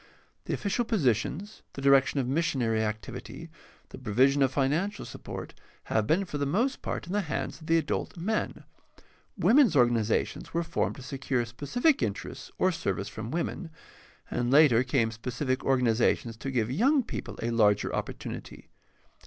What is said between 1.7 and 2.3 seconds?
the direction of